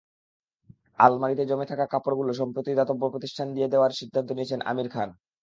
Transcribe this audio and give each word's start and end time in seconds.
আলমারিতে 0.99 1.43
জমে 1.49 1.65
থাকা 1.71 1.85
কাপড়গুলো 1.93 2.31
সম্প্রতি 2.41 2.71
দাতব্যপ্রতিষ্ঠানে 2.73 3.51
দিয়ে 3.55 3.71
দেওয়ারই 3.73 3.99
সিদ্ধান্ত 4.01 4.29
নিয়েছেন 4.33 4.59
আমির 4.71 4.87
খান। 4.93 5.09